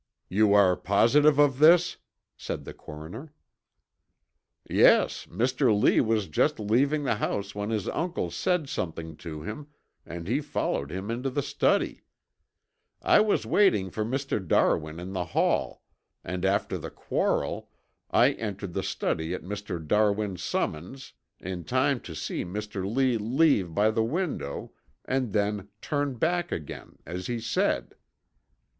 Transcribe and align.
"You 0.29 0.55
are 0.55 0.75
positive 0.75 1.37
of 1.37 1.59
this?" 1.59 1.97
said 2.35 2.65
the 2.65 2.73
coroner. 2.73 3.33
"Yes, 4.67 5.27
Mr. 5.29 5.79
Lee 5.79 6.01
was 6.01 6.25
just 6.27 6.59
leaving 6.59 7.03
the 7.03 7.17
house 7.17 7.53
when 7.53 7.69
his 7.69 7.87
uncle 7.87 8.31
said 8.31 8.67
something 8.67 9.15
to 9.17 9.43
him 9.43 9.67
and 10.03 10.27
he 10.27 10.41
followed 10.41 10.89
him 10.91 11.11
into 11.11 11.29
the 11.29 11.43
study. 11.43 12.01
I 13.03 13.19
was 13.19 13.45
waiting 13.45 13.91
for 13.91 14.03
Mr. 14.03 14.43
Darwin 14.43 14.99
in 14.99 15.13
the 15.13 15.25
hall, 15.37 15.83
and 16.23 16.45
after 16.45 16.79
the 16.79 16.89
quarrel, 16.89 17.69
I 18.09 18.31
entered 18.31 18.73
the 18.73 18.81
study 18.81 19.35
at 19.35 19.43
Mr. 19.43 19.87
Darwin's 19.87 20.41
summons 20.41 21.13
in 21.39 21.63
time 21.63 21.99
to 21.99 22.15
see 22.15 22.43
Mr. 22.43 22.83
Lee 22.91 23.19
leave 23.19 23.75
by 23.75 23.91
the 23.91 24.03
window 24.03 24.71
and 25.05 25.31
then 25.31 25.67
turn 25.79 26.15
back 26.15 26.51
again, 26.51 26.97
as 27.05 27.27
he 27.27 27.39
said." 27.39 27.93